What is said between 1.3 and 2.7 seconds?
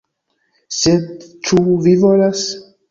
ĉu vi volas?